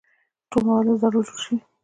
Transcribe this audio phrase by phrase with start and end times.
[0.49, 1.57] ټول مواد له ذرو جوړ شوي.